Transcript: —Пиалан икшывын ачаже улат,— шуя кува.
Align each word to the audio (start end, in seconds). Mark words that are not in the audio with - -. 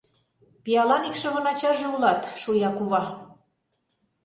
—Пиалан 0.63 1.03
икшывын 1.09 1.45
ачаже 1.51 1.87
улат,— 1.95 2.21
шуя 2.41 2.69
кува. 2.77 3.03